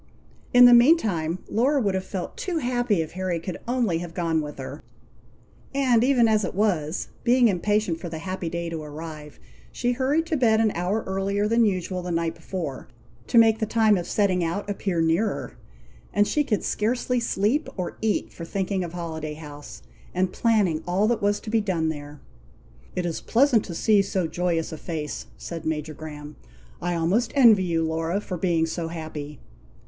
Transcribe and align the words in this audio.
In 0.51 0.65
the 0.65 0.73
meantime, 0.73 1.37
Laura 1.47 1.79
would 1.79 1.93
have 1.93 2.03
felt 2.03 2.35
too 2.35 2.57
happy 2.57 3.03
if 3.03 3.11
Harry 3.11 3.39
could 3.39 3.59
only 3.67 3.99
have 3.99 4.15
gone 4.15 4.41
with 4.41 4.57
her; 4.57 4.81
and 5.75 6.03
even 6.03 6.27
as 6.27 6.43
it 6.43 6.55
was, 6.55 7.09
being 7.23 7.47
impatient 7.47 7.99
for 7.99 8.09
the 8.09 8.17
happy 8.17 8.49
day 8.49 8.67
to 8.71 8.81
arrive, 8.81 9.39
she 9.71 9.91
hurried 9.91 10.25
to 10.25 10.35
bed 10.37 10.59
an 10.59 10.71
hour 10.73 11.03
earlier 11.05 11.47
than 11.47 11.65
usual 11.65 12.01
the 12.01 12.09
night 12.09 12.33
before, 12.33 12.87
to 13.27 13.37
make 13.37 13.59
the 13.59 13.67
time 13.67 13.95
of 13.95 14.07
setting 14.07 14.43
out 14.43 14.67
appear 14.67 15.01
nearer; 15.01 15.55
and 16.15 16.27
she 16.27 16.43
could 16.43 16.63
scarcely 16.63 17.19
sleep 17.19 17.69
or 17.77 17.95
eat 18.01 18.33
for 18.33 18.43
thinking 18.43 18.83
of 18.83 18.93
Holiday 18.93 19.35
House, 19.35 19.83
and 20.15 20.33
planning 20.33 20.81
all 20.87 21.07
that 21.07 21.21
was 21.21 21.39
to 21.41 21.51
be 21.51 21.61
done 21.61 21.89
there. 21.89 22.19
"It 22.95 23.05
is 23.05 23.21
pleasant 23.21 23.63
to 23.65 23.75
see 23.75 24.01
so 24.01 24.25
joyous 24.25 24.71
a 24.71 24.79
face," 24.79 25.27
said 25.37 25.63
Major 25.63 25.93
Graham. 25.93 26.37
"I 26.81 26.95
almost 26.95 27.31
envy 27.35 27.65
you, 27.65 27.85
Laura, 27.85 28.19
for 28.19 28.37
being 28.37 28.65
so 28.65 28.87
happy." 28.87 29.39